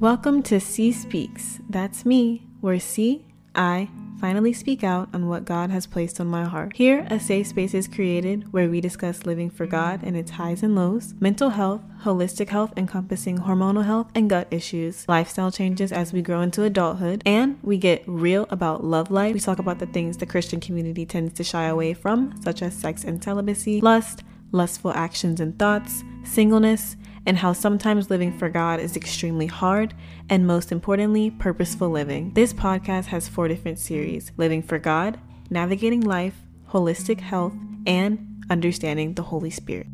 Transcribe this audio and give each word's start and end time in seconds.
Welcome 0.00 0.42
to 0.44 0.60
Ci 0.60 0.92
Speaks. 0.92 1.60
That's 1.68 2.06
me, 2.06 2.46
where 2.62 2.80
C, 2.80 3.26
I, 3.54 3.90
finally 4.18 4.54
speak 4.54 4.82
out 4.82 5.10
on 5.12 5.28
what 5.28 5.44
God 5.44 5.68
has 5.68 5.86
placed 5.86 6.18
on 6.18 6.26
my 6.26 6.44
heart. 6.44 6.74
Here, 6.74 7.06
a 7.10 7.20
safe 7.20 7.48
space 7.48 7.74
is 7.74 7.86
created 7.86 8.50
where 8.50 8.70
we 8.70 8.80
discuss 8.80 9.26
living 9.26 9.50
for 9.50 9.66
God 9.66 10.00
and 10.02 10.16
its 10.16 10.30
highs 10.30 10.62
and 10.62 10.74
lows, 10.74 11.12
mental 11.20 11.50
health, 11.50 11.82
holistic 12.04 12.48
health 12.48 12.72
encompassing 12.78 13.40
hormonal 13.40 13.84
health 13.84 14.10
and 14.14 14.30
gut 14.30 14.48
issues, 14.50 15.06
lifestyle 15.06 15.50
changes 15.50 15.92
as 15.92 16.14
we 16.14 16.22
grow 16.22 16.40
into 16.40 16.62
adulthood, 16.62 17.22
and 17.26 17.58
we 17.62 17.76
get 17.76 18.02
real 18.06 18.46
about 18.48 18.82
love 18.82 19.10
life. 19.10 19.34
We 19.34 19.40
talk 19.40 19.58
about 19.58 19.80
the 19.80 19.86
things 19.86 20.16
the 20.16 20.24
Christian 20.24 20.60
community 20.60 21.04
tends 21.04 21.34
to 21.34 21.44
shy 21.44 21.64
away 21.64 21.92
from, 21.92 22.40
such 22.42 22.62
as 22.62 22.72
sex 22.72 23.04
and 23.04 23.22
celibacy, 23.22 23.82
lust, 23.82 24.22
lustful 24.50 24.94
actions 24.94 25.40
and 25.40 25.58
thoughts, 25.58 26.02
singleness, 26.24 26.96
and 27.26 27.38
how 27.38 27.52
sometimes 27.52 28.10
living 28.10 28.36
for 28.36 28.48
God 28.48 28.80
is 28.80 28.96
extremely 28.96 29.46
hard, 29.46 29.94
and 30.28 30.46
most 30.46 30.72
importantly, 30.72 31.30
purposeful 31.30 31.90
living. 31.90 32.32
This 32.34 32.52
podcast 32.52 33.06
has 33.06 33.28
four 33.28 33.48
different 33.48 33.78
series 33.78 34.32
Living 34.36 34.62
for 34.62 34.78
God, 34.78 35.18
Navigating 35.50 36.00
Life, 36.00 36.34
Holistic 36.70 37.20
Health, 37.20 37.54
and 37.86 38.44
Understanding 38.48 39.14
the 39.14 39.22
Holy 39.22 39.50
Spirit. 39.50 39.86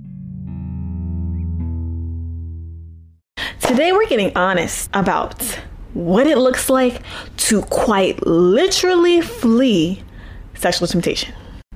Today, 3.61 3.93
we're 3.93 4.07
getting 4.07 4.37
honest 4.37 4.89
about 4.95 5.43
what 5.93 6.27
it 6.27 6.39
looks 6.39 6.71
like 6.71 7.03
to 7.37 7.63
quite 7.63 8.25
literally 8.27 9.21
flee 9.21 10.03
sexual 10.55 10.87
temptation. 10.87 11.35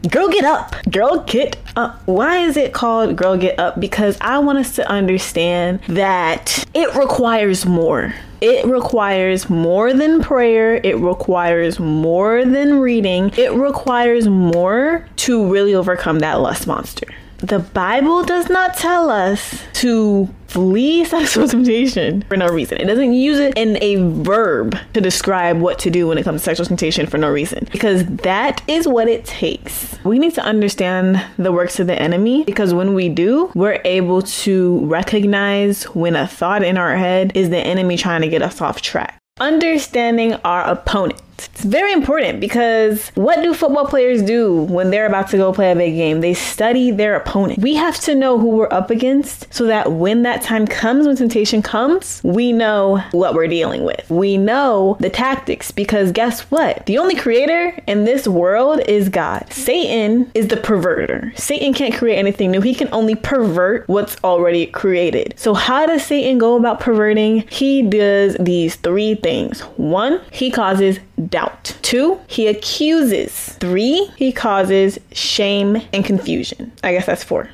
Girl, 0.09 0.29
get 0.29 0.45
up. 0.45 0.75
Girl, 0.91 1.21
get 1.27 1.59
up. 1.77 2.01
Why 2.07 2.39
is 2.39 2.57
it 2.57 2.73
called 2.73 3.17
Girl 3.17 3.37
Get 3.37 3.59
Up? 3.59 3.79
Because 3.79 4.17
I 4.23 4.39
want 4.39 4.57
us 4.57 4.75
to 4.77 4.89
understand 4.89 5.81
that 5.89 6.65
it 6.73 6.95
requires 6.95 7.67
more. 7.67 8.15
It 8.41 8.65
requires 8.65 9.51
more 9.51 9.93
than 9.93 10.23
prayer. 10.23 10.77
It 10.77 10.97
requires 10.97 11.79
more 11.79 12.47
than 12.47 12.81
reading. 12.81 13.31
It 13.37 13.53
requires 13.53 14.27
more 14.27 15.07
to 15.17 15.53
really 15.53 15.75
overcome 15.75 16.21
that 16.21 16.41
lust 16.41 16.67
monster. 16.67 17.07
The 17.41 17.59
Bible 17.59 18.23
does 18.23 18.51
not 18.51 18.75
tell 18.77 19.09
us 19.09 19.63
to 19.75 20.29
flee 20.47 21.05
sexual 21.07 21.49
temptation 21.49 22.23
for 22.23 22.37
no 22.37 22.49
reason. 22.49 22.79
It 22.79 22.85
doesn't 22.85 23.15
use 23.15 23.39
it 23.39 23.57
in 23.57 23.83
a 23.83 23.97
verb 24.23 24.77
to 24.93 25.01
describe 25.01 25.59
what 25.59 25.79
to 25.81 25.91
do 25.91 26.09
when 26.09 26.19
it 26.19 26.25
comes 26.25 26.43
to 26.43 26.45
sexual 26.45 26.67
temptation 26.67 27.07
for 27.07 27.17
no 27.17 27.31
reason. 27.31 27.67
Because 27.73 28.05
that 28.05 28.63
is 28.69 28.87
what 28.87 29.09
it 29.09 29.25
takes. 29.25 29.99
We 30.05 30.19
need 30.19 30.35
to 30.35 30.43
understand 30.43 31.25
the 31.39 31.53
works 31.53 31.81
of 31.81 31.87
the 31.87 32.01
enemy 32.01 32.45
because 32.45 32.75
when 32.75 32.93
we 32.95 33.09
do, 33.09 33.51
we're 33.55 33.81
able 33.85 34.21
to 34.23 34.85
recognize 34.87 35.85
when 35.85 36.17
a 36.17 36.27
thought 36.27 36.63
in 36.63 36.77
our 36.77 36.97
head 36.97 37.33
is 37.35 37.49
the 37.49 37.59
enemy 37.59 37.97
trying 37.97 38.21
to 38.21 38.29
get 38.29 38.43
us 38.43 38.61
off 38.61 38.83
track. 38.83 39.17
Understanding 39.39 40.35
our 40.45 40.63
opponent 40.65 41.23
it's 41.49 41.65
very 41.65 41.93
important 41.93 42.41
because 42.41 43.11
what 43.15 43.43
do 43.43 43.55
football 43.55 43.87
players 43.87 44.23
do 44.23 44.63
when 44.65 44.91
they're 44.91 45.07
about 45.07 45.29
to 45.31 45.37
go 45.37 45.53
play 45.53 45.73
a 45.73 45.77
big 45.77 45.95
game? 45.95 46.21
They 46.21 46.35
study 46.35 46.91
their 46.91 47.17
opponent. 47.17 47.61
We 47.61 47.75
have 47.75 47.99
to 48.01 48.15
know 48.15 48.39
who 48.39 48.49
we're 48.49 48.73
up 48.73 48.91
against 48.91 49.53
so 49.53 49.67
that 49.67 49.93
when 49.93 50.23
that 50.23 50.43
time 50.43 50.67
comes, 50.67 51.07
when 51.07 51.17
temptation 51.17 51.63
comes, 51.63 52.21
we 52.25 52.53
know 52.53 52.99
what 53.13 53.35
we're 53.35 53.49
dealing 53.49 53.85
with. 53.85 54.09
We 54.11 54.37
know 54.37 54.97
the 55.01 55.11
tactics 55.11 55.71
because 55.71 56.13
guess 56.13 56.43
what? 56.51 56.87
The 56.87 56.99
only 56.99 57.17
creator 57.17 57.79
in 57.87 58.05
this 58.05 58.27
world 58.27 58.81
is 58.89 59.09
God. 59.09 59.47
Satan 59.51 60.31
is 60.35 60.49
the 60.49 60.57
perverter. 60.57 61.37
Satan 61.39 61.73
can't 61.75 61.95
create 61.95 62.17
anything 62.17 62.51
new. 62.51 62.61
He 62.61 62.75
can 62.75 62.89
only 62.93 63.15
pervert 63.15 63.89
what's 63.89 64.17
already 64.25 64.67
created. 64.67 65.35
So 65.37 65.55
how 65.55 65.87
does 65.87 66.05
Satan 66.05 66.39
go 66.39 66.57
about 66.57 66.81
perverting? 66.81 67.47
He 67.49 67.83
does 67.83 68.37
these 68.39 68.77
three 68.77 69.15
things. 69.17 69.61
One, 69.77 70.21
he 70.31 70.51
causes 70.51 70.99
doubt. 71.27 71.77
Two, 71.83 72.21
he 72.27 72.47
accuses. 72.47 73.51
Three, 73.61 74.11
he 74.17 74.33
causes 74.33 74.99
shame 75.13 75.83
and 75.93 76.05
confusion. 76.05 76.73
I 76.83 76.93
guess 76.93 77.07
that's 77.07 77.25
four. 77.25 77.51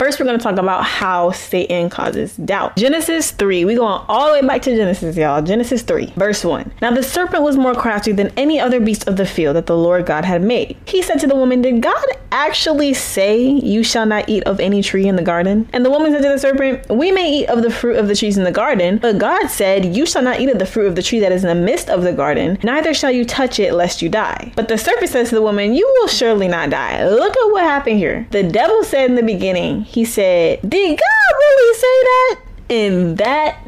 First, 0.00 0.18
we're 0.18 0.24
going 0.24 0.38
to 0.38 0.42
talk 0.42 0.56
about 0.56 0.84
how 0.84 1.30
Satan 1.30 1.90
causes 1.90 2.34
doubt. 2.38 2.74
Genesis 2.78 3.32
3. 3.32 3.66
We're 3.66 3.76
going 3.76 4.02
all 4.08 4.28
the 4.28 4.40
way 4.40 4.46
back 4.46 4.62
to 4.62 4.74
Genesis, 4.74 5.14
y'all. 5.14 5.42
Genesis 5.42 5.82
3, 5.82 6.14
verse 6.16 6.42
1. 6.42 6.72
Now 6.80 6.90
the 6.90 7.02
serpent 7.02 7.42
was 7.42 7.58
more 7.58 7.74
crafty 7.74 8.12
than 8.12 8.32
any 8.34 8.58
other 8.58 8.80
beast 8.80 9.06
of 9.06 9.18
the 9.18 9.26
field 9.26 9.56
that 9.56 9.66
the 9.66 9.76
Lord 9.76 10.06
God 10.06 10.24
had 10.24 10.40
made. 10.40 10.78
He 10.86 11.02
said 11.02 11.20
to 11.20 11.26
the 11.26 11.36
woman, 11.36 11.60
Did 11.60 11.82
God 11.82 12.02
actually 12.32 12.94
say, 12.94 13.42
You 13.42 13.84
shall 13.84 14.06
not 14.06 14.26
eat 14.26 14.42
of 14.44 14.58
any 14.58 14.82
tree 14.82 15.06
in 15.06 15.16
the 15.16 15.22
garden? 15.22 15.68
And 15.74 15.84
the 15.84 15.90
woman 15.90 16.12
said 16.12 16.22
to 16.22 16.28
the 16.30 16.38
serpent, 16.38 16.88
We 16.88 17.12
may 17.12 17.40
eat 17.40 17.50
of 17.50 17.60
the 17.62 17.70
fruit 17.70 17.96
of 17.96 18.08
the 18.08 18.16
trees 18.16 18.38
in 18.38 18.44
the 18.44 18.52
garden, 18.52 18.96
but 18.96 19.18
God 19.18 19.48
said, 19.48 19.94
You 19.94 20.06
shall 20.06 20.22
not 20.22 20.40
eat 20.40 20.48
of 20.48 20.58
the 20.58 20.64
fruit 20.64 20.86
of 20.86 20.96
the 20.96 21.02
tree 21.02 21.20
that 21.20 21.30
is 21.30 21.44
in 21.44 21.48
the 21.48 21.62
midst 21.62 21.90
of 21.90 22.04
the 22.04 22.14
garden, 22.14 22.58
neither 22.62 22.94
shall 22.94 23.10
you 23.10 23.26
touch 23.26 23.58
it, 23.60 23.74
lest 23.74 24.00
you 24.00 24.08
die. 24.08 24.50
But 24.56 24.68
the 24.68 24.78
serpent 24.78 25.10
says 25.10 25.28
to 25.28 25.34
the 25.34 25.42
woman, 25.42 25.74
You 25.74 25.86
will 26.00 26.08
surely 26.08 26.48
not 26.48 26.70
die. 26.70 27.06
Look 27.06 27.36
at 27.36 27.52
what 27.52 27.64
happened 27.64 27.98
here. 27.98 28.26
The 28.30 28.44
devil 28.44 28.82
said 28.82 29.10
in 29.10 29.16
the 29.16 29.22
beginning, 29.22 29.50
he 29.86 30.04
said, 30.04 30.60
Did 30.68 30.98
God 30.98 31.36
really 31.38 31.74
say 31.74 32.02
that? 32.02 32.40
And 32.70 33.18
that 33.18 33.58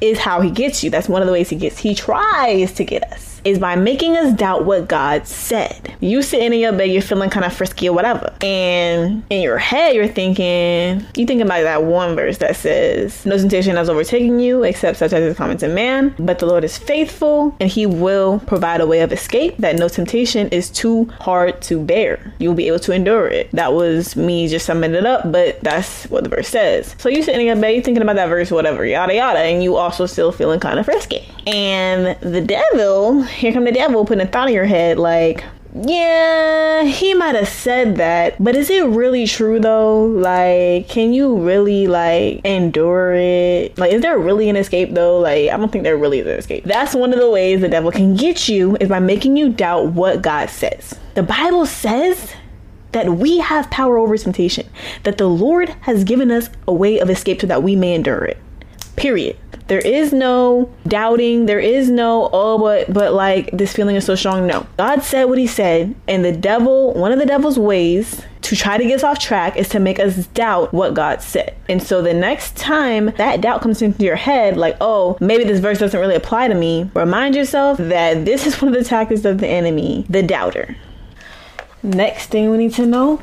is 0.00 0.18
how 0.18 0.40
he 0.40 0.50
gets 0.50 0.82
you. 0.82 0.90
That's 0.90 1.08
one 1.08 1.22
of 1.22 1.26
the 1.26 1.32
ways 1.32 1.48
he 1.48 1.56
gets. 1.56 1.78
He 1.78 1.94
tries 1.94 2.72
to 2.74 2.84
get 2.84 3.04
us 3.12 3.31
is 3.44 3.58
by 3.58 3.76
making 3.76 4.16
us 4.16 4.32
doubt 4.34 4.64
what 4.64 4.88
God 4.88 5.26
said. 5.26 5.94
You 6.00 6.22
sitting 6.22 6.52
in 6.52 6.60
your 6.60 6.72
bed, 6.72 6.90
you're 6.90 7.02
feeling 7.02 7.30
kind 7.30 7.44
of 7.44 7.52
frisky 7.52 7.88
or 7.88 7.94
whatever. 7.94 8.32
And 8.40 9.22
in 9.30 9.42
your 9.42 9.58
head, 9.58 9.94
you're 9.94 10.08
thinking, 10.08 11.00
you 11.16 11.26
thinking 11.26 11.42
about 11.42 11.62
that 11.62 11.84
one 11.84 12.14
verse 12.14 12.38
that 12.38 12.56
says, 12.56 13.24
No 13.26 13.36
temptation 13.36 13.76
has 13.76 13.88
overtaken 13.88 14.38
you 14.40 14.62
except 14.62 14.98
such 14.98 15.12
as 15.12 15.22
is 15.22 15.36
common 15.36 15.58
to 15.58 15.68
man, 15.68 16.14
but 16.18 16.38
the 16.38 16.46
Lord 16.46 16.64
is 16.64 16.78
faithful 16.78 17.54
and 17.60 17.70
he 17.70 17.86
will 17.86 18.40
provide 18.40 18.80
a 18.80 18.86
way 18.86 19.00
of 19.00 19.12
escape 19.12 19.56
that 19.58 19.76
no 19.76 19.88
temptation 19.88 20.48
is 20.48 20.70
too 20.70 21.06
hard 21.20 21.60
to 21.62 21.80
bear. 21.80 22.32
You'll 22.38 22.54
be 22.54 22.68
able 22.68 22.80
to 22.80 22.92
endure 22.92 23.28
it. 23.28 23.50
That 23.52 23.72
was 23.72 24.16
me 24.16 24.48
just 24.48 24.66
summing 24.66 24.94
it 24.94 25.06
up, 25.06 25.30
but 25.30 25.60
that's 25.60 26.04
what 26.04 26.24
the 26.24 26.30
verse 26.30 26.48
says. 26.48 26.94
So 26.98 27.08
you 27.08 27.22
sitting 27.22 27.40
in 27.42 27.46
your 27.46 27.56
bed, 27.56 27.74
you 27.74 27.82
thinking 27.82 28.02
about 28.02 28.16
that 28.16 28.28
verse, 28.28 28.50
whatever, 28.50 28.84
yada 28.84 29.14
yada, 29.14 29.40
and 29.40 29.62
you 29.62 29.76
also 29.76 30.06
still 30.06 30.32
feeling 30.32 30.60
kind 30.60 30.78
of 30.78 30.84
frisky. 30.84 31.26
And 31.46 32.18
the 32.20 32.40
devil 32.40 33.22
here 33.36 33.52
come 33.52 33.64
the 33.64 33.72
devil 33.72 34.04
putting 34.04 34.26
a 34.26 34.30
thought 34.30 34.48
in 34.48 34.54
your 34.54 34.64
head 34.64 34.98
like, 34.98 35.44
yeah, 35.74 36.84
he 36.84 37.14
might 37.14 37.34
have 37.34 37.48
said 37.48 37.96
that, 37.96 38.42
but 38.42 38.54
is 38.54 38.68
it 38.68 38.84
really 38.84 39.26
true 39.26 39.58
though? 39.58 40.04
Like, 40.04 40.88
can 40.88 41.14
you 41.14 41.38
really 41.38 41.86
like 41.86 42.44
endure 42.44 43.14
it? 43.14 43.78
Like, 43.78 43.92
is 43.92 44.02
there 44.02 44.18
really 44.18 44.50
an 44.50 44.56
escape 44.56 44.92
though? 44.92 45.18
Like, 45.18 45.50
I 45.50 45.56
don't 45.56 45.72
think 45.72 45.84
there 45.84 45.96
really 45.96 46.18
is 46.18 46.26
an 46.26 46.32
escape. 46.32 46.64
That's 46.64 46.94
one 46.94 47.14
of 47.14 47.18
the 47.18 47.30
ways 47.30 47.62
the 47.62 47.68
devil 47.68 47.90
can 47.90 48.16
get 48.16 48.48
you 48.48 48.76
is 48.80 48.90
by 48.90 48.98
making 48.98 49.38
you 49.38 49.48
doubt 49.48 49.92
what 49.92 50.20
God 50.20 50.50
says. 50.50 50.94
The 51.14 51.22
Bible 51.22 51.64
says 51.64 52.34
that 52.92 53.08
we 53.08 53.38
have 53.38 53.70
power 53.70 53.96
over 53.96 54.16
temptation, 54.18 54.68
that 55.04 55.16
the 55.16 55.28
Lord 55.28 55.70
has 55.82 56.04
given 56.04 56.30
us 56.30 56.50
a 56.68 56.72
way 56.74 56.98
of 56.98 57.08
escape 57.08 57.40
so 57.40 57.46
that 57.46 57.62
we 57.62 57.76
may 57.76 57.94
endure 57.94 58.24
it. 58.24 58.36
Period. 58.96 59.36
There 59.68 59.78
is 59.78 60.12
no 60.12 60.70
doubting. 60.86 61.46
There 61.46 61.60
is 61.60 61.88
no, 61.88 62.28
oh, 62.32 62.58
but, 62.58 62.92
but 62.92 63.14
like 63.14 63.50
this 63.52 63.72
feeling 63.72 63.96
is 63.96 64.04
so 64.04 64.14
strong. 64.14 64.46
No. 64.46 64.66
God 64.76 65.02
said 65.02 65.24
what 65.24 65.38
he 65.38 65.46
said. 65.46 65.94
And 66.06 66.24
the 66.24 66.32
devil, 66.32 66.92
one 66.94 67.12
of 67.12 67.18
the 67.18 67.26
devil's 67.26 67.58
ways 67.58 68.22
to 68.42 68.56
try 68.56 68.76
to 68.76 68.84
get 68.84 68.96
us 68.96 69.04
off 69.04 69.18
track 69.18 69.56
is 69.56 69.68
to 69.70 69.78
make 69.78 69.98
us 69.98 70.26
doubt 70.28 70.74
what 70.74 70.94
God 70.94 71.22
said. 71.22 71.54
And 71.68 71.82
so 71.82 72.02
the 72.02 72.12
next 72.12 72.56
time 72.56 73.06
that 73.16 73.40
doubt 73.40 73.62
comes 73.62 73.80
into 73.80 74.04
your 74.04 74.16
head, 74.16 74.56
like, 74.56 74.76
oh, 74.80 75.16
maybe 75.20 75.44
this 75.44 75.60
verse 75.60 75.78
doesn't 75.78 75.98
really 75.98 76.16
apply 76.16 76.48
to 76.48 76.54
me, 76.54 76.90
remind 76.92 77.34
yourself 77.34 77.78
that 77.78 78.24
this 78.24 78.46
is 78.46 78.60
one 78.60 78.74
of 78.74 78.78
the 78.78 78.86
tactics 78.86 79.24
of 79.24 79.38
the 79.38 79.48
enemy, 79.48 80.04
the 80.10 80.22
doubter. 80.22 80.76
Next 81.82 82.26
thing 82.26 82.50
we 82.50 82.58
need 82.58 82.74
to 82.74 82.86
know 82.86 83.22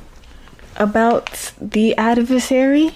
about 0.77 1.53
the 1.59 1.95
adversary 1.97 2.91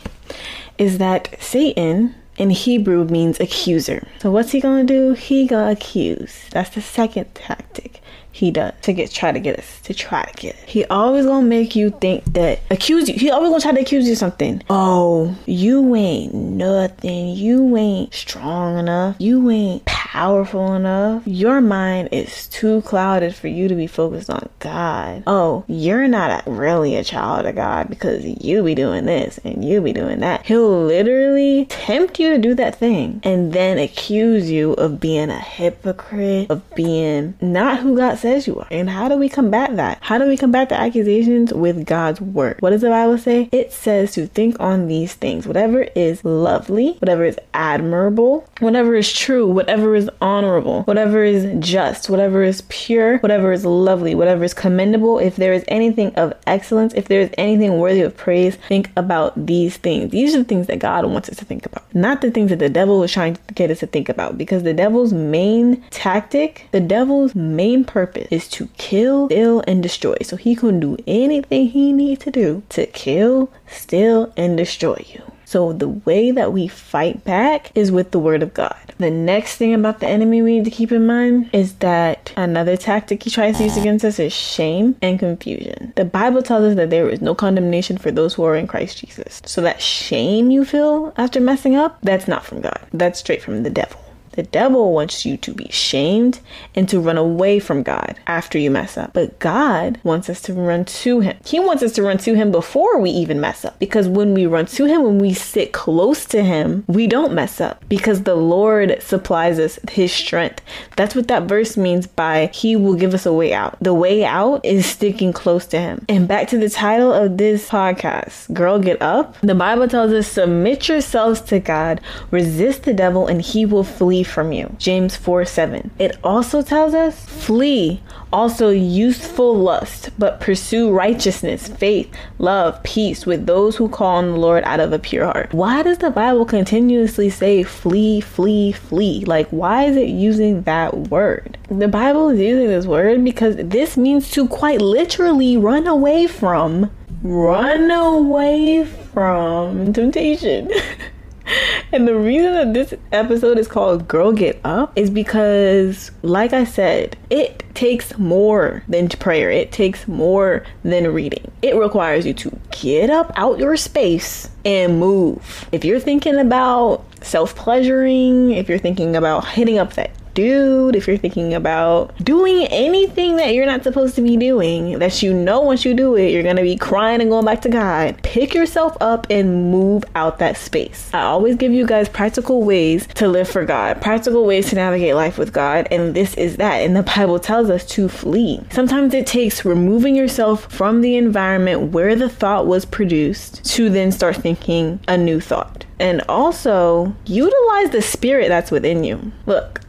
is 0.78 0.97
that 0.97 1.35
Satan 1.40 2.16
in 2.38 2.50
Hebrew 2.50 3.06
means 3.06 3.40
accuser. 3.40 4.08
So 4.20 4.32
what's 4.32 4.52
he 4.52 4.59
gonna 4.59 4.84
do? 4.84 5.14
He 5.14 5.47
gonna 5.47 5.72
accuse. 5.72 6.50
That's 6.52 6.72
the 6.72 6.82
second 6.82 7.34
tactic 7.34 8.02
he 8.34 8.50
does 8.50 8.74
to 8.82 8.91
get 8.94 9.12
try 9.12 9.32
to 9.32 9.40
get 9.40 9.59
us 9.59 9.80
to 9.82 9.94
try 9.94 10.26
to 10.26 10.34
get 10.34 10.56
it. 10.56 10.68
He 10.68 10.84
always 10.85 11.26
gonna 11.26 11.46
make 11.46 11.76
you 11.76 11.91
think 11.91 12.26
that 12.34 12.59
accuse 12.72 13.08
you. 13.08 13.16
He 13.16 13.30
always 13.30 13.52
gonna 13.52 13.62
try 13.62 13.72
to 13.74 13.82
accuse 13.82 14.08
you 14.08 14.14
of 14.14 14.18
something. 14.18 14.62
Oh, 14.70 15.38
you 15.46 15.96
ain't 15.96 16.34
nothing. 16.34 17.30
You 17.30 17.78
ain't 17.78 18.14
strong 18.14 18.80
enough. 18.80 19.16
You 19.20 19.50
ain't 19.52 19.85
powerful 19.85 20.74
enough. 20.74 21.22
Your 21.28 21.62
mind 21.62 22.09
is 22.12 22.47
too 22.47 22.82
clouded 22.82 23.35
for 23.35 23.47
you 23.47 23.68
to 23.68 23.76
be 23.76 23.85
focused 23.85 24.32
on 24.32 24.50
God. 24.59 25.24
Oh, 25.28 25.64
you're 25.68 26.08
not 26.08 26.46
a, 26.46 26.50
really 26.50 26.96
a 26.96 27.03
child 27.03 27.46
of 27.46 27.56
God 27.56 27.88
because 27.88 28.26
you 28.26 28.64
be 28.64 28.74
doing 28.74 29.06
this 29.06 29.38
and 29.44 29.64
you 29.64 29.80
be 29.80 29.94
doing 29.94 30.22
that. 30.22 30.44
He'll 30.46 30.85
literally 30.85 31.66
tempt 31.66 32.20
you 32.20 32.32
to 32.32 32.40
do 32.40 32.56
that 32.56 32.76
thing 32.76 33.22
and 33.24 33.53
then 33.53 33.78
accuse 33.78 34.50
you 34.50 34.74
of 34.74 35.00
being 35.00 35.30
a 35.30 35.40
hypocrite, 35.40 36.50
of 36.50 36.68
being 36.74 37.35
not 37.41 37.80
who 37.80 37.96
God 37.96 38.18
says 38.23 38.47
you 38.47 38.58
are. 38.58 38.67
And 38.72 38.90
how 38.90 39.09
do 39.09 39.17
we 39.17 39.29
combat 39.29 39.75
that? 39.75 39.99
How 40.02 40.17
do 40.17 40.25
we 40.25 40.37
combat 40.37 40.70
the 40.70 40.79
accusations 40.79 41.53
with 41.53 41.85
God's 41.85 42.22
word? 42.22 42.55
What 42.61 42.70
does 42.70 42.81
the 42.81 42.90
Bible 42.90 43.17
say? 43.17 43.49
It 43.52 43.72
says 43.73 44.14
to 44.14 44.25
think 44.28 44.59
on 44.59 44.87
these 44.87 45.14
things. 45.14 45.46
Whatever 45.46 45.84
is 45.96 46.23
lovely, 46.23 46.93
whatever 46.99 47.25
is 47.25 47.37
admirable, 47.53 48.47
whatever 48.59 48.96
is 48.96 49.11
true, 49.11 49.46
whatever 49.46 49.93
is 49.93 50.09
honorable, 50.22 50.84
whatever 50.84 51.23
is 51.23 51.46
just, 51.59 52.09
whatever 52.09 52.41
is 52.43 52.64
pure, 52.70 53.17
whatever 53.20 53.52
is 53.52 53.66
lovely, 53.66 54.16
whatever 54.16 54.46
is 54.46 54.53
commendable, 54.53 55.20
if 55.20 55.35
there 55.35 55.53
is 55.53 55.66
anything 55.67 56.16
of 56.16 56.34
excellence, 56.47 56.93
if 56.93 57.09
there 57.09 57.20
is 57.20 57.29
anything 57.37 57.78
worthy 57.78 58.02
of 58.02 58.16
praise, 58.16 58.55
think 58.55 58.90
about 58.96 59.34
these 59.46 59.75
things. 59.75 60.11
These 60.11 60.34
are 60.34 60.40
the 60.40 60.43
things 60.46 60.67
that 60.67 60.79
God 60.79 61.05
wants 61.05 61.28
us 61.28 61.37
to 61.37 61.46
think 61.46 61.66
about, 61.66 61.84
not 61.93 62.22
the 62.22 62.31
things 62.31 62.52
that 62.52 62.59
the 62.59 62.70
devil 62.70 63.03
is 63.03 63.11
trying 63.11 63.35
to 63.35 63.53
get 63.53 63.70
us 63.70 63.81
to 63.81 63.87
think 63.87 64.08
about. 64.08 64.37
Because 64.37 64.64
the 64.64 64.73
devil's 64.73 65.11
main 65.11 65.81
tactic, 65.90 66.70
the 66.72 66.79
devil's 66.79 67.35
main 67.35 67.84
purpose 67.84 68.12
is 68.17 68.47
to 68.49 68.67
kill, 68.77 69.27
steal, 69.27 69.63
and 69.67 69.83
destroy. 69.83 70.15
So 70.23 70.35
he 70.35 70.55
can 70.55 70.79
do 70.79 70.97
anything 71.07 71.67
he 71.67 71.91
needs 71.91 72.23
to 72.25 72.31
do 72.31 72.63
to 72.69 72.85
kill, 72.87 73.51
steal, 73.67 74.33
and 74.37 74.57
destroy 74.57 75.03
you. 75.07 75.21
So 75.45 75.71
the 75.71 75.89
way 75.89 76.31
that 76.31 76.51
we 76.51 76.67
fight 76.67 77.23
back 77.23 77.71
is 77.75 77.91
with 77.91 78.09
the 78.09 78.17
word 78.17 78.41
of 78.41 78.55
God. 78.55 78.75
The 78.97 79.11
next 79.11 79.57
thing 79.57 79.73
about 79.73 79.99
the 79.99 80.07
enemy 80.07 80.41
we 80.41 80.57
need 80.57 80.65
to 80.65 80.71
keep 80.71 80.91
in 80.91 81.05
mind 81.05 81.51
is 81.53 81.75
that 81.75 82.33
another 82.35 82.75
tactic 82.75 83.21
he 83.21 83.29
tries 83.29 83.57
to 83.57 83.65
use 83.65 83.77
against 83.77 84.03
us 84.03 84.17
is 84.17 84.33
shame 84.33 84.95
and 85.01 85.19
confusion. 85.19 85.93
The 85.95 86.05
Bible 86.05 86.41
tells 86.41 86.63
us 86.63 86.75
that 86.77 86.89
there 86.89 87.07
is 87.07 87.21
no 87.21 87.35
condemnation 87.35 87.99
for 87.99 88.09
those 88.09 88.33
who 88.33 88.43
are 88.45 88.55
in 88.55 88.65
Christ 88.65 88.97
Jesus. 88.97 89.41
So 89.45 89.61
that 89.61 89.81
shame 89.81 90.49
you 90.49 90.65
feel 90.65 91.13
after 91.17 91.39
messing 91.39 91.75
up, 91.75 91.99
that's 92.01 92.27
not 92.27 92.45
from 92.45 92.61
God. 92.61 92.79
That's 92.91 93.19
straight 93.19 93.43
from 93.43 93.61
the 93.61 93.69
devil. 93.69 94.03
The 94.34 94.44
devil 94.44 94.94
wants 94.94 95.26
you 95.26 95.38
to 95.38 95.53
be 95.53 95.70
shamed 95.70 96.40
and 96.76 96.88
to 96.90 97.00
run 97.00 97.18
away 97.18 97.59
from 97.59 97.84
God 97.84 98.20
after 98.28 98.58
you 98.58 98.72
mess 98.72 98.97
up. 98.97 99.14
But 99.14 99.40
God 99.40 100.00
wants 100.03 100.30
us 100.30 100.41
to 100.41 100.53
run 100.53 100.85
to 100.85 101.20
Him. 101.20 101.38
He 101.46 101.59
wants 101.59 101.84
us 101.84 101.94
to 101.94 102.03
run 102.03 102.18
to 102.20 102.35
Him 102.35 102.52
before 102.52 103.00
we 103.00 103.09
even 103.12 103.40
mess 103.40 103.64
up. 103.64 103.78
Because 103.80 104.08
when 104.08 104.34
we 104.34 104.46
run 104.46 104.66
to 104.68 104.85
Him, 104.85 105.03
when 105.03 105.20
we 105.20 105.34
sit 105.34 105.72
close 105.72 106.26
to 106.26 106.44
Him, 106.44 106.84
we 106.88 107.08
don't 107.08 107.34
mess 107.34 107.62
up 107.62 107.84
because 107.90 108.24
the 108.24 108.35
Lord 108.35 109.02
supplies 109.02 109.59
us 109.59 109.80
His 109.90 110.12
strength. 110.12 110.62
That's 110.96 111.16
what 111.16 111.28
that 111.28 111.44
verse 111.44 111.78
means 111.78 112.08
by 112.08 112.50
He 112.53 112.76
will 112.76 112.96
give 112.96 113.14
us 113.14 113.26
a 113.26 113.34
way 113.34 113.53
out. 113.53 113.78
The 113.82 113.94
way 113.94 114.26
out 114.26 114.66
is 114.66 114.85
sticking 114.85 115.34
close 115.34 115.66
to 115.68 115.80
Him. 115.80 116.06
And 116.09 116.28
back 116.28 116.47
to 116.50 116.58
the 116.58 116.70
title 116.70 117.14
of 117.14 117.38
this 117.38 117.70
podcast, 117.70 118.52
Girl 118.53 118.80
Get 118.80 119.02
Up. 119.02 119.40
The 119.41 119.56
Bible 119.56 119.88
tells 119.88 120.12
us 120.12 120.28
submit 120.28 120.88
yourselves 120.88 121.41
to 121.41 121.59
God, 121.59 122.02
resist 122.32 122.84
the 122.84 122.94
devil, 122.94 123.28
and 123.28 123.41
He 123.41 123.66
will 123.66 123.84
flee 123.84 124.22
from 124.23 124.52
you. 124.52 124.75
James 124.78 125.16
4 125.16 125.46
7. 125.46 125.91
It 125.99 126.17
also 126.23 126.61
tells 126.61 126.93
us, 126.93 127.25
flee 127.25 128.02
also 128.34 128.70
youthful 128.70 129.55
lust, 129.55 130.09
but 130.17 130.41
pursue 130.41 130.91
righteousness, 130.91 131.67
faith, 131.67 132.11
love, 132.40 132.81
peace 132.84 133.25
with 133.28 133.46
those 133.46 133.75
who 133.75 133.87
call 133.87 134.16
on 134.16 134.31
the 134.31 134.37
Lord 134.37 134.64
out 134.64 134.79
of 134.79 134.91
a 134.91 134.97
pure 134.97 135.25
heart. 135.25 135.53
Why 135.53 135.84
does 135.84 135.99
the 135.99 136.09
Bible 136.09 136.43
continuously 136.43 137.29
say 137.29 137.61
flee, 137.61 138.20
flee, 138.22 138.72
flee? 138.72 139.23
Like, 139.25 139.47
why 139.49 139.84
is 139.84 139.96
it 139.96 140.09
using 140.09 140.64
that 140.64 140.96
word? 141.09 141.58
The 141.70 141.87
Bible 141.87 142.29
is 142.29 142.40
using 142.40 142.67
this 142.67 142.87
word 142.87 143.23
because 143.23 143.55
this 143.58 143.96
means 143.96 144.31
to 144.31 144.47
quite 144.47 144.81
literally 144.81 145.55
run 145.55 145.85
away 145.85 146.25
from, 146.25 146.90
run 147.22 147.91
away 147.91 148.84
from 148.85 149.93
temptation. 149.93 150.72
and 151.91 152.07
the 152.07 152.16
reason 152.16 152.53
that 152.53 152.73
this 152.73 152.93
episode 153.11 153.57
is 153.57 153.67
called 153.67 154.07
Girl 154.07 154.31
Get 154.31 154.59
Up 154.63 154.97
is 154.97 155.09
because, 155.09 156.11
like 156.22 156.53
I 156.53 156.63
said, 156.63 157.17
it 157.29 157.63
takes 157.75 158.17
more 158.17 158.84
than 158.87 159.09
prayer, 159.09 159.51
it 159.51 159.72
takes 159.72 160.07
more 160.07 160.66
than 160.84 161.13
reading. 161.13 161.51
It 161.61 161.75
requires 161.75 162.25
you 162.25 162.34
to 162.35 162.59
get 162.72 163.09
up 163.09 163.31
out 163.35 163.59
your 163.59 163.78
space 163.78 164.49
and 164.66 164.99
move. 164.99 165.67
If 165.72 165.84
you're 165.84 165.99
thinking 165.99 166.35
about 166.35 167.05
self 167.23 167.55
pleasuring, 167.55 168.51
if 168.51 168.69
you're 168.69 168.78
thinking 168.78 169.16
about 169.16 169.47
hitting 169.47 169.78
up 169.78 169.93
that 169.93 170.11
dude, 170.34 170.96
if 170.96 171.08
you're 171.08 171.18
thinking 171.18 171.53
about 171.53 172.16
doing 172.24 172.66
anything 172.68 173.38
that 173.38 173.53
you're 173.53 173.66
not 173.66 173.84
supposed 173.84 174.16
to 174.16 174.22
be 174.22 174.38
doing, 174.38 175.00
that 175.00 175.22
you 175.22 175.34
know 175.34 175.62
once 175.62 175.85
you 175.85 175.94
do 175.94 176.16
it, 176.16 176.32
you're 176.32 176.44
gonna 176.44 176.62
be 176.62 176.76
crying 176.76 177.22
and 177.22 177.30
going 177.30 177.46
back 177.46 177.62
to 177.62 177.70
God, 177.70 178.22
pick 178.24 178.53
yourself 178.53 178.97
up 179.02 179.28
and 179.30 179.72
move 179.72 180.03
out 180.16 180.40
that 180.40 180.58
space. 180.58 181.09
I 181.14 181.22
always 181.22 181.56
give 181.56 181.72
you 181.72 181.85
guys 181.85 182.09
practical 182.09 182.64
ways 182.64 183.08
to 183.16 183.28
live 183.28 183.47
for 183.47 183.66
God, 183.66 184.02
practical 184.02 184.46
ways 184.46 184.70
to 184.70 184.76
navigate 184.76 185.16
life 185.16 185.38
with 185.38 185.53
God, 185.53 185.88
and 185.91 186.14
this 186.16 186.34
is 186.35 186.58
that. 186.58 186.78
And 186.78 186.96
the 186.96 187.03
Bible 187.03 187.40
tells 187.40 187.70
us 187.70 187.85
to 187.88 188.09
flee. 188.09 188.62
Sometimes 188.72 189.14
it 189.14 189.28
takes 189.28 189.66
removing 189.66 190.16
yourself 190.16 190.72
from 190.72 191.02
the 191.02 191.16
environment 191.16 191.91
where 191.91 192.16
the 192.16 192.30
thought 192.30 192.68
was 192.68 192.85
produced 192.85 193.64
to 193.66 193.90
then 193.90 194.12
start 194.12 194.38
thinking 194.38 195.00
a 195.08 195.18
new 195.18 195.40
thought. 195.40 195.85
And 196.00 196.22
also 196.28 197.16
utilize 197.26 197.91
the 197.91 198.02
spirit 198.02 198.50
that's 198.50 198.72
within 198.72 199.03
you. 199.03 199.32
Look, 199.46 199.80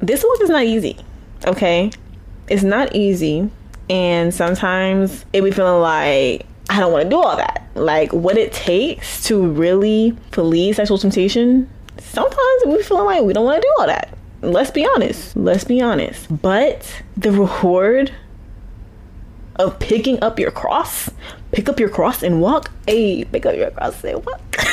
this 0.00 0.24
work 0.24 0.40
is 0.40 0.50
not 0.50 0.64
easy. 0.64 0.96
Okay? 1.46 1.90
It's 2.48 2.62
not 2.62 2.94
easy. 2.94 3.50
And 3.88 4.32
sometimes 4.32 5.24
it 5.32 5.42
be 5.42 5.50
feeling 5.50 5.80
like 5.80 6.46
I 6.68 6.78
don't 6.78 6.92
want 6.92 7.04
to 7.04 7.10
do 7.10 7.20
all 7.20 7.36
that. 7.36 7.66
Like 7.74 8.12
what 8.12 8.36
it 8.36 8.52
takes 8.52 9.24
to 9.24 9.44
really 9.44 10.16
flee 10.30 10.72
sexual 10.72 10.98
temptation, 10.98 11.68
sometimes 11.98 12.62
we 12.66 12.82
feel 12.82 13.04
like 13.04 13.22
we 13.22 13.32
don't 13.32 13.44
want 13.44 13.60
to 13.62 13.68
do 13.68 13.74
all 13.80 13.86
that. 13.86 14.16
Let's 14.42 14.70
be 14.70 14.86
honest. 14.86 15.36
Let's 15.36 15.64
be 15.64 15.80
honest. 15.82 16.26
But 16.40 17.02
the 17.16 17.32
reward 17.32 18.12
of 19.56 19.78
picking 19.78 20.22
up 20.22 20.38
your 20.38 20.50
cross, 20.50 21.10
pick 21.52 21.68
up 21.68 21.78
your 21.78 21.90
cross 21.90 22.22
and 22.22 22.40
walk. 22.40 22.70
Hey, 22.86 23.24
pick 23.24 23.44
up 23.44 23.56
your 23.56 23.70
cross 23.72 24.02
and 24.04 24.24
walk. 24.24 24.40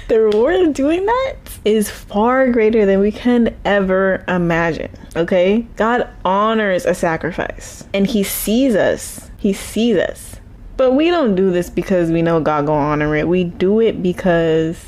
the 0.08 0.20
reward 0.20 0.56
of 0.56 0.74
doing 0.74 1.06
that 1.06 1.36
is 1.64 1.90
far 1.90 2.50
greater 2.50 2.86
than 2.86 3.00
we 3.00 3.12
can 3.12 3.54
ever 3.64 4.24
imagine. 4.28 4.90
Okay? 5.16 5.66
God 5.76 6.08
honors 6.24 6.84
a 6.84 6.94
sacrifice 6.94 7.84
and 7.92 8.06
He 8.06 8.22
sees 8.22 8.74
us. 8.74 9.30
He 9.38 9.52
sees 9.52 9.96
us. 9.96 10.40
But 10.76 10.92
we 10.92 11.10
don't 11.10 11.34
do 11.34 11.50
this 11.50 11.70
because 11.70 12.10
we 12.10 12.22
know 12.22 12.40
God 12.40 12.66
gonna 12.66 12.80
honor 12.84 13.14
it. 13.16 13.28
We 13.28 13.44
do 13.44 13.80
it 13.80 14.02
because 14.02 14.84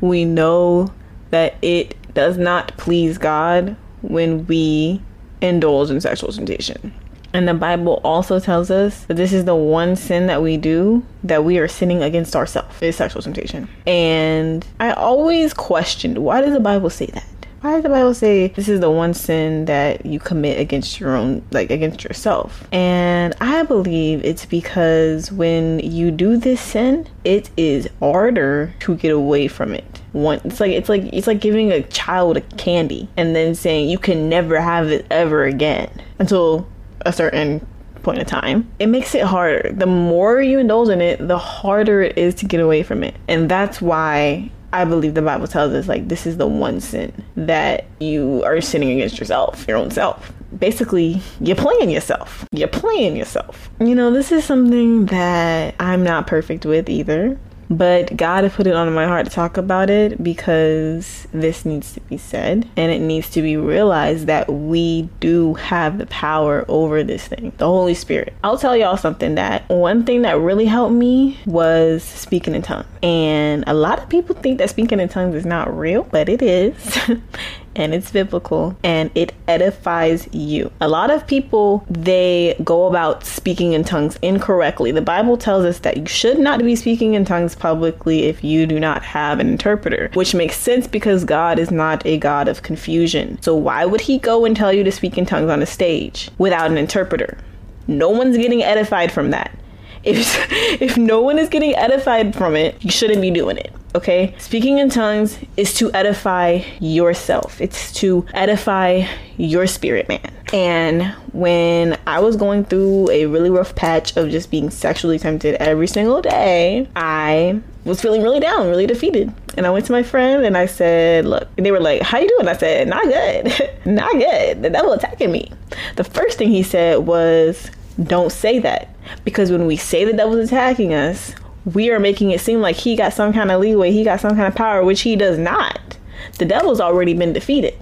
we 0.00 0.24
know 0.24 0.92
that 1.30 1.56
it 1.62 1.96
does 2.14 2.38
not 2.38 2.76
please 2.76 3.18
God 3.18 3.76
when 4.02 4.46
we 4.46 5.02
indulge 5.40 5.90
in 5.90 6.00
sexual 6.00 6.32
temptation. 6.32 6.92
And 7.34 7.48
the 7.48 7.54
Bible 7.54 8.00
also 8.04 8.38
tells 8.38 8.70
us 8.70 9.04
that 9.06 9.16
this 9.16 9.32
is 9.32 9.44
the 9.44 9.56
one 9.56 9.96
sin 9.96 10.28
that 10.28 10.40
we 10.40 10.56
do 10.56 11.04
that 11.24 11.44
we 11.44 11.58
are 11.58 11.66
sinning 11.66 12.00
against 12.00 12.36
ourselves 12.36 12.80
is 12.80 12.94
sexual 12.94 13.22
temptation. 13.22 13.68
And 13.86 14.64
I 14.78 14.92
always 14.92 15.52
questioned 15.52 16.18
why 16.18 16.40
does 16.40 16.54
the 16.54 16.60
Bible 16.60 16.90
say 16.90 17.06
that? 17.06 17.26
Why 17.60 17.72
does 17.72 17.82
the 17.82 17.88
Bible 17.88 18.12
say 18.12 18.48
this 18.48 18.68
is 18.68 18.80
the 18.80 18.90
one 18.90 19.14
sin 19.14 19.64
that 19.64 20.04
you 20.04 20.20
commit 20.20 20.60
against 20.60 21.00
your 21.00 21.16
own, 21.16 21.42
like 21.50 21.70
against 21.70 22.04
yourself? 22.04 22.68
And 22.70 23.34
I 23.40 23.62
believe 23.62 24.22
it's 24.22 24.44
because 24.44 25.32
when 25.32 25.78
you 25.80 26.10
do 26.10 26.36
this 26.36 26.60
sin, 26.60 27.08
it 27.24 27.48
is 27.56 27.88
harder 28.00 28.74
to 28.80 28.96
get 28.96 29.12
away 29.12 29.48
from 29.48 29.74
it. 29.74 30.02
One, 30.12 30.42
it's 30.44 30.60
like 30.60 30.72
it's 30.72 30.90
like 30.90 31.02
it's 31.12 31.26
like 31.26 31.40
giving 31.40 31.72
a 31.72 31.82
child 31.84 32.36
a 32.36 32.42
candy 32.42 33.08
and 33.16 33.34
then 33.34 33.54
saying 33.54 33.88
you 33.88 33.98
can 33.98 34.28
never 34.28 34.60
have 34.60 34.88
it 34.88 35.06
ever 35.10 35.44
again 35.44 35.90
until 36.18 36.68
a 37.04 37.12
certain 37.12 37.66
point 38.02 38.20
of 38.20 38.26
time, 38.26 38.70
it 38.78 38.86
makes 38.86 39.14
it 39.14 39.22
harder. 39.22 39.70
The 39.72 39.86
more 39.86 40.40
you 40.40 40.58
indulge 40.58 40.88
in 40.90 41.00
it, 41.00 41.26
the 41.26 41.38
harder 41.38 42.02
it 42.02 42.16
is 42.16 42.34
to 42.36 42.46
get 42.46 42.60
away 42.60 42.82
from 42.82 43.02
it. 43.02 43.14
And 43.28 43.50
that's 43.50 43.80
why 43.80 44.50
I 44.72 44.84
believe 44.84 45.14
the 45.14 45.22
Bible 45.22 45.46
tells 45.46 45.72
us 45.72 45.88
like 45.88 46.08
this 46.08 46.26
is 46.26 46.36
the 46.36 46.46
one 46.46 46.80
sin 46.80 47.12
that 47.36 47.86
you 48.00 48.42
are 48.44 48.60
sinning 48.60 48.90
against 48.90 49.18
yourself, 49.18 49.64
your 49.66 49.76
own 49.76 49.90
self. 49.90 50.32
Basically, 50.58 51.20
you're 51.40 51.56
playing 51.56 51.90
yourself. 51.90 52.46
You're 52.52 52.68
playing 52.68 53.16
yourself. 53.16 53.70
You 53.80 53.94
know, 53.94 54.10
this 54.12 54.30
is 54.30 54.44
something 54.44 55.06
that 55.06 55.74
I'm 55.80 56.04
not 56.04 56.26
perfect 56.26 56.64
with 56.64 56.88
either. 56.88 57.38
But 57.76 58.16
God 58.16 58.50
put 58.52 58.66
it 58.66 58.74
on 58.74 58.92
my 58.92 59.06
heart 59.06 59.26
to 59.26 59.32
talk 59.32 59.56
about 59.56 59.90
it 59.90 60.22
because 60.22 61.26
this 61.32 61.64
needs 61.64 61.92
to 61.94 62.00
be 62.02 62.16
said 62.16 62.68
and 62.76 62.92
it 62.92 63.00
needs 63.00 63.30
to 63.30 63.42
be 63.42 63.56
realized 63.56 64.26
that 64.26 64.52
we 64.52 65.08
do 65.20 65.54
have 65.54 65.98
the 65.98 66.06
power 66.06 66.64
over 66.68 67.02
this 67.02 67.26
thing, 67.26 67.52
the 67.58 67.66
Holy 67.66 67.94
Spirit. 67.94 68.32
I'll 68.44 68.58
tell 68.58 68.76
y'all 68.76 68.96
something 68.96 69.34
that 69.34 69.68
one 69.68 70.04
thing 70.04 70.22
that 70.22 70.38
really 70.38 70.66
helped 70.66 70.94
me 70.94 71.38
was 71.46 72.04
speaking 72.04 72.54
in 72.54 72.62
tongues. 72.62 72.86
And 73.02 73.64
a 73.66 73.74
lot 73.74 73.98
of 73.98 74.08
people 74.08 74.36
think 74.36 74.58
that 74.58 74.70
speaking 74.70 75.00
in 75.00 75.08
tongues 75.08 75.34
is 75.34 75.44
not 75.44 75.76
real, 75.76 76.04
but 76.04 76.28
it 76.28 76.42
is. 76.42 76.98
and 77.76 77.94
it's 77.94 78.10
biblical 78.10 78.76
and 78.84 79.10
it 79.14 79.32
edifies 79.48 80.28
you. 80.32 80.70
A 80.80 80.88
lot 80.88 81.10
of 81.10 81.26
people 81.26 81.84
they 81.88 82.56
go 82.64 82.86
about 82.86 83.24
speaking 83.24 83.72
in 83.72 83.84
tongues 83.84 84.18
incorrectly. 84.22 84.92
The 84.92 85.02
Bible 85.02 85.36
tells 85.36 85.64
us 85.64 85.80
that 85.80 85.96
you 85.96 86.06
should 86.06 86.38
not 86.38 86.60
be 86.60 86.76
speaking 86.76 87.14
in 87.14 87.24
tongues 87.24 87.54
publicly 87.54 88.24
if 88.24 88.44
you 88.44 88.66
do 88.66 88.78
not 88.78 89.02
have 89.02 89.40
an 89.40 89.48
interpreter, 89.48 90.10
which 90.14 90.34
makes 90.34 90.56
sense 90.56 90.86
because 90.86 91.24
God 91.24 91.58
is 91.58 91.70
not 91.70 92.04
a 92.06 92.18
God 92.18 92.48
of 92.48 92.62
confusion. 92.62 93.40
So 93.42 93.54
why 93.54 93.84
would 93.84 94.00
he 94.00 94.18
go 94.18 94.44
and 94.44 94.56
tell 94.56 94.72
you 94.72 94.84
to 94.84 94.92
speak 94.92 95.18
in 95.18 95.26
tongues 95.26 95.50
on 95.50 95.62
a 95.62 95.66
stage 95.66 96.30
without 96.38 96.70
an 96.70 96.78
interpreter? 96.78 97.38
No 97.86 98.08
one's 98.08 98.36
getting 98.36 98.62
edified 98.62 99.12
from 99.12 99.30
that. 99.30 99.56
If 100.04 100.36
if 100.80 100.96
no 100.96 101.20
one 101.20 101.38
is 101.38 101.48
getting 101.48 101.74
edified 101.74 102.34
from 102.34 102.56
it, 102.56 102.82
you 102.84 102.90
shouldn't 102.90 103.20
be 103.20 103.30
doing 103.30 103.56
it. 103.56 103.72
Okay? 103.94 104.34
Speaking 104.38 104.78
in 104.78 104.90
tongues 104.90 105.38
is 105.56 105.74
to 105.74 105.92
edify 105.92 106.62
yourself. 106.80 107.60
It's 107.60 107.92
to 107.94 108.26
edify 108.34 109.06
your 109.36 109.66
spirit 109.66 110.08
man. 110.08 110.32
And 110.52 111.02
when 111.32 111.98
I 112.06 112.20
was 112.20 112.36
going 112.36 112.64
through 112.64 113.10
a 113.10 113.26
really 113.26 113.50
rough 113.50 113.74
patch 113.74 114.16
of 114.16 114.30
just 114.30 114.50
being 114.50 114.70
sexually 114.70 115.18
tempted 115.18 115.56
every 115.56 115.86
single 115.86 116.22
day, 116.22 116.88
I 116.94 117.60
was 117.84 118.00
feeling 118.00 118.22
really 118.22 118.40
down, 118.40 118.68
really 118.68 118.86
defeated. 118.86 119.32
And 119.56 119.66
I 119.66 119.70
went 119.70 119.86
to 119.86 119.92
my 119.92 120.02
friend 120.02 120.44
and 120.44 120.56
I 120.56 120.66
said, 120.66 121.24
look, 121.24 121.48
and 121.56 121.64
they 121.64 121.70
were 121.70 121.80
like, 121.80 122.02
how 122.02 122.18
you 122.18 122.28
doing? 122.28 122.48
I 122.48 122.56
said, 122.56 122.88
not 122.88 123.04
good. 123.04 123.70
not 123.84 124.12
good. 124.12 124.62
The 124.62 124.70
devil 124.70 124.92
attacking 124.92 125.30
me. 125.30 125.52
The 125.96 126.04
first 126.04 126.38
thing 126.38 126.50
he 126.50 126.62
said 126.62 126.98
was, 126.98 127.70
don't 128.02 128.32
say 128.32 128.58
that. 128.60 128.88
Because 129.24 129.50
when 129.50 129.66
we 129.66 129.76
say 129.76 130.04
the 130.04 130.12
devil's 130.12 130.48
attacking 130.48 130.94
us, 130.94 131.34
we 131.64 131.90
are 131.90 131.98
making 131.98 132.30
it 132.30 132.40
seem 132.40 132.60
like 132.60 132.76
he 132.76 132.96
got 132.96 133.12
some 133.12 133.32
kind 133.32 133.50
of 133.50 133.60
leeway, 133.60 133.90
he 133.90 134.04
got 134.04 134.20
some 134.20 134.36
kind 134.36 134.46
of 134.46 134.54
power, 134.54 134.84
which 134.84 135.02
he 135.02 135.16
does 135.16 135.38
not. 135.38 135.96
The 136.38 136.44
devil's 136.44 136.80
already 136.80 137.14
been 137.14 137.32
defeated. 137.32 137.74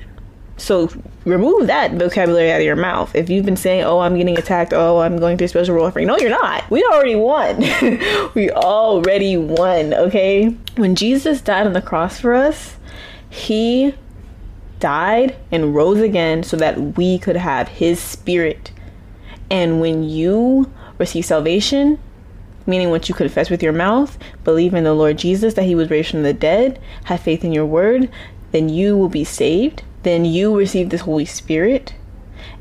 So 0.56 0.90
remove 1.24 1.66
that 1.66 1.92
vocabulary 1.92 2.52
out 2.52 2.60
of 2.60 2.64
your 2.64 2.76
mouth. 2.76 3.14
If 3.14 3.28
you've 3.30 3.44
been 3.44 3.56
saying, 3.56 3.84
"Oh, 3.84 4.00
I'm 4.00 4.16
getting 4.16 4.38
attacked," 4.38 4.72
"Oh, 4.72 5.00
I'm 5.00 5.18
going 5.18 5.36
through 5.36 5.48
special 5.48 5.76
warfare," 5.76 6.04
no, 6.04 6.16
you're 6.18 6.30
not. 6.30 6.68
We 6.70 6.84
already 6.84 7.16
won. 7.16 7.60
we 8.34 8.50
already 8.50 9.36
won. 9.36 9.94
Okay. 9.94 10.54
When 10.76 10.94
Jesus 10.94 11.40
died 11.40 11.66
on 11.66 11.72
the 11.72 11.82
cross 11.82 12.20
for 12.20 12.34
us, 12.34 12.76
He 13.28 13.94
died 14.78 15.36
and 15.50 15.74
rose 15.74 16.00
again 16.00 16.42
so 16.42 16.56
that 16.58 16.96
we 16.96 17.18
could 17.18 17.36
have 17.36 17.68
His 17.68 17.98
Spirit. 17.98 18.70
And 19.50 19.80
when 19.80 20.04
you 20.04 20.70
receive 20.98 21.24
salvation, 21.24 21.98
meaning 22.66 22.90
once 22.90 23.09
you 23.09 23.14
confess 23.14 23.50
with 23.50 23.62
your 23.62 23.73
mouth, 23.73 24.19
believe 24.45 24.75
in 24.75 24.85
the 24.85 24.95
Lord 24.95 25.19
Jesus 25.19 25.54
that 25.54 25.64
He 25.64 25.75
was 25.75 25.90
raised 25.90 26.11
from 26.11 26.23
the 26.23 26.33
dead, 26.33 26.81
have 27.04 27.21
faith 27.21 27.45
in 27.45 27.52
your 27.52 27.66
word, 27.66 28.11
then 28.52 28.69
you 28.69 28.97
will 28.97 29.09
be 29.09 29.25
saved 29.25 29.83
then 30.02 30.25
you 30.25 30.57
receive 30.57 30.90
this 30.90 31.02
Holy 31.02 31.25
Spirit. 31.25 31.95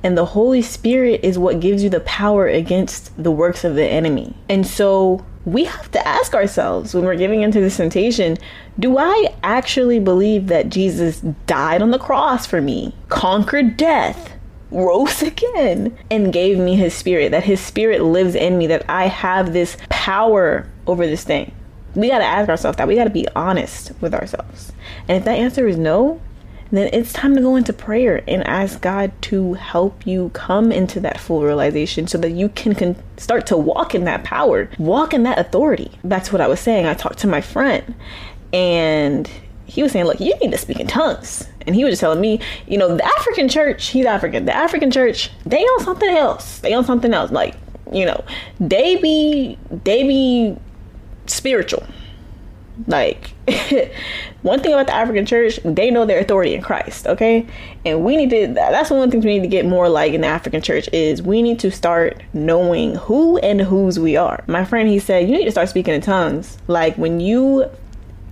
And 0.04 0.18
the 0.18 0.26
Holy 0.26 0.62
Spirit 0.62 1.22
is 1.24 1.38
what 1.38 1.60
gives 1.60 1.84
you 1.84 1.90
the 1.90 2.00
power 2.02 2.48
against 2.48 3.12
the 3.22 3.32
works 3.32 3.64
of 3.64 3.76
the 3.76 3.86
enemy. 3.86 4.36
And 4.50 4.66
so 4.66 5.26
we 5.46 5.66
have 5.66 5.90
to 5.92 6.08
ask 6.08 6.34
ourselves 6.34 6.94
when 6.94 7.04
we're 7.04 7.16
giving 7.16 7.42
into 7.42 7.60
this 7.60 7.78
temptation 7.78 8.38
do 8.80 8.98
I 8.98 9.34
actually 9.44 10.00
believe 10.00 10.48
that 10.48 10.70
Jesus 10.70 11.20
died 11.48 11.82
on 11.82 11.92
the 11.92 12.00
cross 12.00 12.46
for 12.46 12.62
me, 12.62 12.96
conquered 13.10 13.76
death, 13.76 14.31
rose 14.72 15.22
again, 15.22 15.98
and 16.10 16.34
gave 16.34 16.58
me 16.58 16.76
his 16.76 16.94
spirit? 16.94 17.32
That 17.32 17.44
his 17.44 17.60
spirit 17.60 18.02
lives 18.02 18.36
in 18.36 18.58
me, 18.58 18.68
that 18.68 18.86
I 18.90 19.08
have 19.08 19.54
this 19.54 19.78
power 19.90 20.68
over 20.88 21.06
this 21.06 21.24
thing? 21.24 21.54
We 21.96 22.08
got 22.08 22.20
to 22.20 22.26
ask 22.26 22.50
ourselves 22.50 22.78
that. 22.78 22.88
We 22.88 22.96
got 22.96 23.04
to 23.04 23.10
be 23.10 23.28
honest 23.36 23.92
with 24.00 24.14
ourselves. 24.14 24.72
And 25.08 25.18
if 25.18 25.26
that 25.26 25.38
answer 25.38 25.68
is 25.68 25.78
no, 25.78 26.22
then 26.72 26.90
it's 26.94 27.12
time 27.12 27.36
to 27.36 27.42
go 27.42 27.56
into 27.56 27.74
prayer 27.74 28.24
and 28.28 28.48
ask 28.48 28.80
God 28.82 29.12
to 29.24 29.54
help 29.54 30.08
you 30.08 30.30
come 30.34 30.72
into 30.72 31.02
that 31.02 31.20
full 31.20 31.44
realization 31.44 32.08
so 32.08 32.18
that 32.20 32.32
you 32.32 32.50
can, 32.50 32.74
can 32.74 32.96
start 33.18 33.46
to 33.48 33.58
walk 33.58 33.94
in 33.94 34.06
that 34.06 34.24
power, 34.24 34.70
walk 34.80 35.14
in 35.14 35.24
that 35.24 35.38
authority. 35.38 35.92
That's 36.04 36.32
what 36.32 36.42
I 36.42 36.48
was 36.48 36.62
saying. 36.62 36.86
I 36.86 36.94
talked 36.94 37.20
to 37.20 37.28
my 37.28 37.42
friend 37.42 37.94
and 38.54 39.30
he 39.72 39.84
was 39.84 39.92
saying, 39.92 40.06
Look, 40.06 40.20
you 40.20 40.36
need 40.40 40.52
to 40.52 40.58
speak 40.58 40.80
in 40.80 40.88
tongues. 40.88 41.48
And 41.66 41.76
he 41.76 41.84
was 41.84 41.94
just 41.94 42.02
telling 42.02 42.20
me, 42.20 42.40
you 42.68 42.78
know, 42.78 42.96
the 42.96 43.06
African 43.06 43.48
church, 43.48 43.88
he's 43.88 44.06
African, 44.06 44.46
the 44.46 44.56
African 44.56 44.90
church, 44.92 45.30
they 45.46 45.64
on 45.64 45.84
something 45.84 46.10
else. 46.10 46.60
They 46.60 46.74
on 46.74 46.84
something 46.84 47.14
else. 47.14 47.32
Like, 47.32 47.56
you 47.92 48.06
know, 48.06 48.24
they 48.60 48.96
be, 48.98 49.58
they 49.84 50.04
be 50.04 50.58
spiritual 51.28 51.86
like, 52.88 53.32
one 54.42 54.62
thing 54.62 54.74
about 54.74 54.88
the 54.88 54.94
African 54.94 55.26
church, 55.26 55.60
they 55.64 55.92
know 55.92 56.06
their 56.06 56.20
authority 56.20 56.54
in 56.54 56.62
Christ, 56.62 57.08
okay? 57.08 57.46
And 57.86 58.04
we 58.04 58.18
need 58.18 58.30
to, 58.32 58.54
that's 58.54 58.90
one 58.90 59.02
of 59.02 59.08
the 59.08 59.12
things 59.12 59.26
we 59.26 59.36
need 59.36 59.42
to 59.42 59.48
get 59.48 59.66
more 59.66 59.90
like 59.90 60.14
in 60.14 60.22
the 60.22 60.28
African 60.28 60.62
church 60.62 60.90
is 60.94 61.22
we 61.22 61.42
need 61.42 61.60
to 61.60 61.72
start 61.72 62.22
knowing 62.34 62.96
who 62.96 63.38
and 63.40 63.62
whose 63.62 64.00
we 64.00 64.16
are. 64.16 64.44
My 64.48 64.66
friend, 64.66 64.90
he 64.90 65.00
said, 65.00 65.30
you 65.30 65.38
need 65.38 65.46
to 65.46 65.52
start 65.52 65.70
speaking 65.70 65.94
in 65.94 66.02
tongues. 66.02 66.58
Like, 66.68 66.98
when 66.98 67.20
you 67.20 67.70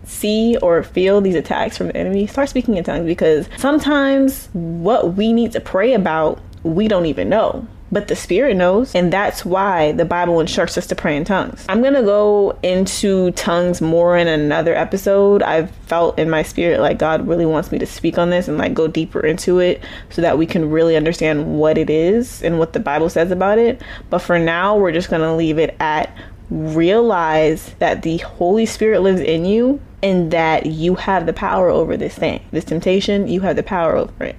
see 0.10 0.58
or 0.58 0.84
feel 0.84 1.22
these 1.22 1.36
attacks 1.36 1.78
from 1.78 1.88
the 1.88 1.98
enemy, 1.98 2.28
start 2.28 2.50
speaking 2.50 2.76
in 2.76 2.84
tongues 2.84 3.06
because 3.06 3.48
sometimes 3.58 4.50
what 4.54 5.14
we 5.16 5.32
need 5.32 5.52
to 5.52 5.62
pray 5.62 5.94
about, 5.94 6.40
we 6.64 6.88
don't 6.88 7.06
even 7.06 7.30
know 7.30 7.68
but 7.92 8.08
the 8.08 8.16
Spirit 8.16 8.56
knows. 8.56 8.94
And 8.94 9.12
that's 9.12 9.44
why 9.44 9.92
the 9.94 10.06
Bible 10.06 10.40
instructs 10.40 10.78
us 10.78 10.88
to 10.88 10.96
pray 10.96 11.16
in 11.18 11.24
tongues. 11.24 11.66
I'm 11.70 11.82
to 11.94 12.04
go 12.04 12.58
into 12.64 13.32
tongues 13.32 13.82
more 13.82 14.18
in 14.18 14.28
another 14.28 14.76
episode. 14.76 15.42
I've 15.42 15.72
felt 15.72 16.20
in 16.20 16.30
my 16.30 16.44
spirit 16.44 16.82
like 16.82 17.00
God 17.00 17.28
really 17.28 17.46
wants 17.46 17.72
me 17.72 17.80
to 17.80 17.86
speak 17.86 18.18
on 18.18 18.30
this 18.30 18.48
and 18.48 18.58
like 18.58 18.74
go 18.74 18.88
deeper 18.88 19.22
into 19.22 19.60
it 19.60 19.84
so 20.10 20.22
that 20.22 20.38
we 20.38 20.46
can 20.46 20.70
really 20.70 20.96
understand 20.96 21.58
what 21.58 21.78
it 21.78 21.90
is 21.90 22.44
and 22.44 22.60
what 22.60 22.74
the 22.74 22.80
Bible 22.80 23.10
says 23.10 23.32
about 23.32 23.58
it. 23.58 23.82
But 24.10 24.20
for 24.20 24.38
now, 24.38 24.78
we're 24.78 24.92
just 24.92 25.10
to 25.22 25.34
leave 25.34 25.58
it 25.58 25.76
at 25.80 26.16
realize 26.50 27.76
that 27.78 28.02
the 28.02 28.18
Holy 28.18 28.66
Spirit 28.66 29.02
lives 29.02 29.22
in 29.22 29.46
you 29.46 29.80
and 30.02 30.32
that 30.32 30.66
you 30.66 30.96
have 30.96 31.26
the 31.26 31.34
power 31.34 31.70
over 31.70 31.98
this 31.98 32.16
thing, 32.16 32.42
this 32.52 32.66
temptation, 32.66 33.28
you 33.28 33.42
have 33.42 33.56
the 33.56 33.64
power 33.64 33.96
over 33.96 34.24
it 34.24 34.36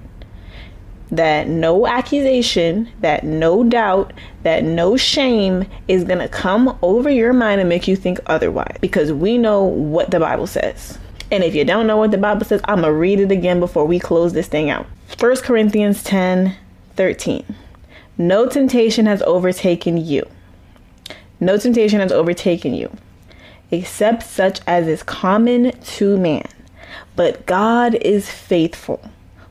that 1.10 1.48
no 1.48 1.86
accusation, 1.86 2.88
that 3.00 3.24
no 3.24 3.64
doubt, 3.64 4.12
that 4.42 4.64
no 4.64 4.96
shame 4.96 5.66
is 5.88 6.04
going 6.04 6.18
to 6.18 6.28
come 6.28 6.78
over 6.82 7.10
your 7.10 7.32
mind 7.32 7.60
and 7.60 7.68
make 7.68 7.88
you 7.88 7.96
think 7.96 8.20
otherwise 8.26 8.76
because 8.80 9.12
we 9.12 9.36
know 9.36 9.62
what 9.62 10.10
the 10.10 10.20
Bible 10.20 10.46
says. 10.46 10.98
And 11.32 11.44
if 11.44 11.54
you 11.54 11.64
don't 11.64 11.86
know 11.86 11.96
what 11.96 12.10
the 12.10 12.18
Bible 12.18 12.44
says, 12.44 12.60
I'm 12.64 12.80
going 12.80 12.92
to 12.92 12.98
read 12.98 13.20
it 13.20 13.30
again 13.30 13.60
before 13.60 13.84
we 13.84 13.98
close 13.98 14.32
this 14.32 14.48
thing 14.48 14.70
out. 14.70 14.86
1 15.18 15.36
Corinthians 15.38 16.02
10 16.02 16.56
13. 16.96 17.56
No 18.18 18.46
temptation 18.46 19.06
has 19.06 19.22
overtaken 19.22 19.96
you. 19.96 20.28
No 21.38 21.56
temptation 21.56 22.00
has 22.00 22.12
overtaken 22.12 22.74
you, 22.74 22.94
except 23.70 24.22
such 24.22 24.60
as 24.66 24.86
is 24.86 25.02
common 25.02 25.72
to 25.80 26.16
man. 26.16 26.46
But 27.16 27.46
God 27.46 27.94
is 27.94 28.30
faithful 28.30 29.00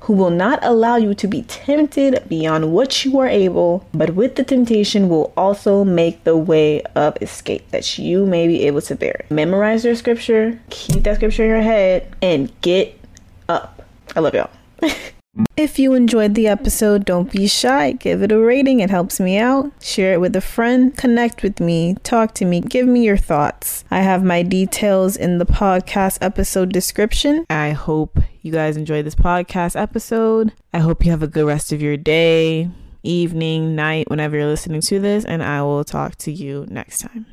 who 0.10 0.16
will 0.16 0.32
not 0.32 0.58
allow 0.64 0.96
you 0.96 1.14
to 1.14 1.28
be 1.28 1.44
tempted 1.44 2.28
beyond 2.28 2.74
what 2.74 3.06
you 3.06 3.20
are 3.20 3.28
able, 3.28 3.86
but 3.94 4.16
with 4.16 4.36
the 4.38 4.44
temptation 4.44 5.08
will 5.08 5.32
also 5.38 5.84
make 5.84 6.24
the 6.24 6.36
way 6.36 6.82
of 6.96 7.16
escape 7.22 7.70
that 7.70 8.00
you 8.00 8.26
may 8.26 8.48
be 8.48 8.66
able 8.66 8.82
to 8.82 8.96
bear. 8.96 9.24
Memorize 9.30 9.86
your 9.86 9.94
scripture, 9.94 10.60
keep 10.72 11.04
that 11.04 11.18
scripture 11.18 11.44
in 11.44 11.50
your 11.50 11.62
head, 11.62 12.12
and 12.24 12.52
get 12.62 13.00
up. 13.48 13.84
I 14.16 14.22
love 14.22 14.34
y'all. 14.34 14.50
If 15.56 15.78
you 15.78 15.94
enjoyed 15.94 16.36
the 16.36 16.48
episode, 16.48 17.06
don't 17.06 17.32
be 17.32 17.48
shy. 17.48 17.92
Give 17.92 18.22
it 18.24 18.32
a 18.32 18.40
rating, 18.40 18.80
it 18.80 18.90
helps 18.90 19.20
me 19.20 19.38
out. 19.38 19.72
Share 19.82 20.14
it 20.14 20.22
with 20.22 20.36
a 20.36 20.42
friend, 20.42 20.96
connect 20.96 21.44
with 21.44 21.60
me, 21.60 21.96
talk 22.04 22.34
to 22.36 22.46
me, 22.46 22.62
give 22.62 22.88
me 22.88 23.04
your 23.04 23.18
thoughts. 23.18 23.84
I 23.92 24.00
have 24.02 24.24
my 24.24 24.42
details 24.42 25.18
in 25.18 25.38
the 25.38 25.46
podcast 25.46 26.18
episode 26.22 26.72
description. 26.72 27.46
I 27.50 27.72
hope 27.72 28.20
you 28.42 28.52
guys 28.52 28.78
enjoyed 28.78 29.06
this 29.06 29.16
podcast 29.16 29.80
episode. 29.80 30.54
I 30.74 30.80
hope 30.80 31.04
you 31.04 31.12
have 31.12 31.24
a 31.24 31.28
good 31.28 31.46
rest 31.46 31.72
of 31.74 31.82
your 31.82 31.98
day, 31.98 32.70
evening, 33.04 33.76
night, 33.76 34.10
whenever 34.10 34.38
you're 34.38 34.48
listening 34.48 34.82
to 34.82 35.00
this, 35.00 35.26
and 35.26 35.44
I 35.44 35.62
will 35.62 35.84
talk 35.84 36.16
to 36.20 36.32
you 36.32 36.66
next 36.70 37.00
time. 37.00 37.26